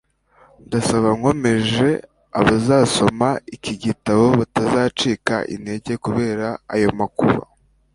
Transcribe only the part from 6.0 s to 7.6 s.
kubera ayo makuba